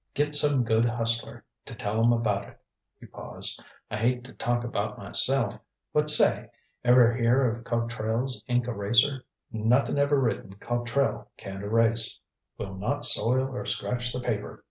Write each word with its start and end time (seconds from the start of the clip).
Get 0.15 0.33
some 0.33 0.63
good 0.63 0.85
hustler 0.85 1.45
to 1.65 1.75
tell 1.75 2.03
'em 2.03 2.11
about 2.11 2.47
it" 2.49 2.59
He 2.99 3.05
paused. 3.05 3.63
"I 3.91 3.97
hate 3.97 4.23
to 4.23 4.33
talk 4.33 4.63
about 4.63 4.97
myself, 4.97 5.59
but 5.93 6.09
say 6.09 6.49
ever 6.83 7.13
hear 7.15 7.47
of 7.47 7.63
Cotrell's 7.63 8.43
Ink 8.47 8.65
Eraser? 8.67 9.21
Nothing 9.51 9.99
ever 9.99 10.19
written 10.19 10.55
Cotrell 10.55 11.27
can't 11.37 11.61
erase. 11.63 12.19
Will 12.57 12.73
not 12.73 13.05
soil 13.05 13.47
or 13.55 13.63
scratch 13.67 14.11
the 14.11 14.21
paper. 14.21 14.59